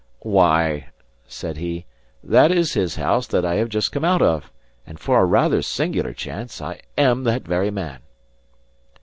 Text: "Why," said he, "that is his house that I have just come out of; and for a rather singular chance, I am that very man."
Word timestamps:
"Why," 0.25 0.87
said 1.27 1.57
he, 1.57 1.85
"that 2.23 2.51
is 2.51 2.73
his 2.73 2.95
house 2.95 3.27
that 3.27 3.45
I 3.45 3.57
have 3.57 3.69
just 3.69 3.91
come 3.91 4.03
out 4.03 4.23
of; 4.23 4.51
and 4.83 4.99
for 4.99 5.21
a 5.21 5.25
rather 5.25 5.61
singular 5.61 6.15
chance, 6.15 6.59
I 6.59 6.79
am 6.97 7.23
that 7.25 7.43
very 7.43 7.69
man." 7.69 7.99